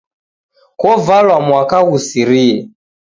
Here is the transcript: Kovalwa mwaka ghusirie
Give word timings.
Kovalwa 0.79 1.37
mwaka 1.47 1.77
ghusirie 1.87 2.57